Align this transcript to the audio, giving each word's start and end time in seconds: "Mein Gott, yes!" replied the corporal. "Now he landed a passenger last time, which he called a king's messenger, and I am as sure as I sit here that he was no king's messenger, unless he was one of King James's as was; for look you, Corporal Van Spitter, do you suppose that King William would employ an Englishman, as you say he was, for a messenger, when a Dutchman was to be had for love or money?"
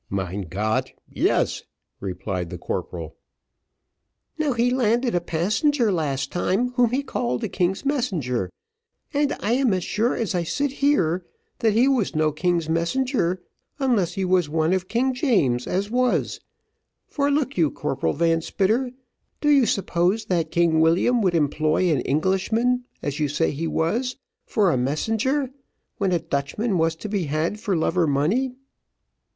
"Mein 0.09 0.47
Gott, 0.49 0.93
yes!" 1.07 1.61
replied 1.99 2.49
the 2.49 2.57
corporal. 2.57 3.17
"Now 4.39 4.53
he 4.53 4.71
landed 4.71 5.13
a 5.13 5.21
passenger 5.21 5.91
last 5.91 6.31
time, 6.31 6.69
which 6.69 6.89
he 6.89 7.03
called 7.03 7.43
a 7.43 7.47
king's 7.47 7.85
messenger, 7.85 8.49
and 9.13 9.37
I 9.41 9.51
am 9.51 9.75
as 9.75 9.83
sure 9.83 10.15
as 10.15 10.33
I 10.33 10.41
sit 10.41 10.71
here 10.71 11.23
that 11.59 11.73
he 11.73 11.87
was 11.87 12.15
no 12.15 12.31
king's 12.31 12.67
messenger, 12.67 13.43
unless 13.77 14.13
he 14.13 14.25
was 14.25 14.49
one 14.49 14.73
of 14.73 14.87
King 14.87 15.13
James's 15.13 15.67
as 15.67 15.91
was; 15.91 16.39
for 17.07 17.29
look 17.29 17.55
you, 17.55 17.69
Corporal 17.69 18.13
Van 18.13 18.41
Spitter, 18.41 18.89
do 19.39 19.49
you 19.51 19.67
suppose 19.67 20.25
that 20.25 20.49
King 20.49 20.79
William 20.79 21.21
would 21.21 21.35
employ 21.35 21.91
an 21.93 22.01
Englishman, 22.01 22.85
as 23.03 23.19
you 23.19 23.27
say 23.27 23.51
he 23.51 23.67
was, 23.67 24.17
for 24.47 24.71
a 24.71 24.77
messenger, 24.77 25.51
when 25.99 26.11
a 26.11 26.17
Dutchman 26.17 26.79
was 26.79 26.95
to 26.95 27.07
be 27.07 27.25
had 27.25 27.59
for 27.59 27.75
love 27.77 27.95
or 27.95 28.07
money?" 28.07 28.55